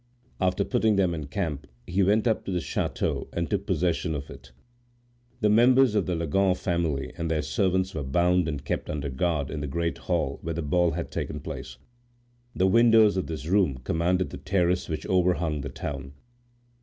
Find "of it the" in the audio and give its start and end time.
4.15-5.47